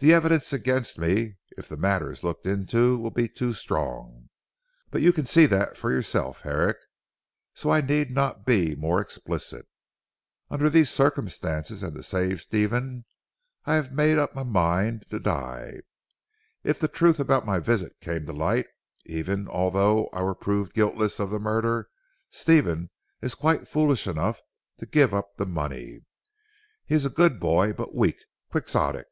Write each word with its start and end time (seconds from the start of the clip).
The 0.00 0.12
evidence 0.12 0.52
against 0.52 0.98
me, 0.98 1.38
if 1.56 1.66
the 1.66 1.78
matter 1.78 2.12
is 2.12 2.22
looked 2.22 2.46
into, 2.46 2.98
will 2.98 3.10
be 3.10 3.26
too 3.26 3.54
strong. 3.54 4.28
But 4.90 5.00
you 5.00 5.14
can 5.14 5.24
see 5.24 5.46
that 5.46 5.78
for 5.78 5.90
yourself 5.90 6.42
Herrick, 6.42 6.76
so 7.54 7.70
I 7.70 7.80
need 7.80 8.10
not 8.10 8.44
be 8.44 8.74
more 8.76 9.00
explicit. 9.00 9.66
Under 10.50 10.68
these 10.68 10.90
circumstances 10.90 11.82
and 11.82 11.94
to 11.96 12.02
save 12.02 12.42
Stephen 12.42 13.06
I 13.64 13.76
have 13.76 13.92
made 13.94 14.18
up 14.18 14.34
my 14.34 14.42
mind 14.42 15.06
to 15.08 15.18
die. 15.18 15.80
If 16.62 16.78
the 16.78 16.86
truth 16.86 17.18
about 17.18 17.46
my 17.46 17.58
visit 17.58 17.96
came 18.02 18.26
to 18.26 18.34
light, 18.34 18.66
even 19.06 19.48
although 19.48 20.08
I 20.12 20.20
were 20.22 20.34
proved 20.34 20.74
guiltless 20.74 21.18
of 21.18 21.30
the 21.30 21.40
murder, 21.40 21.88
Stephen 22.30 22.90
is 23.22 23.34
quite 23.34 23.66
foolish 23.68 24.06
enough 24.06 24.42
to 24.80 24.84
give 24.84 25.14
up 25.14 25.38
the 25.38 25.46
money. 25.46 26.00
He 26.84 26.94
is 26.94 27.06
a 27.06 27.08
good 27.08 27.40
boy 27.40 27.72
but 27.72 27.94
weak, 27.94 28.18
quixotic. 28.50 29.06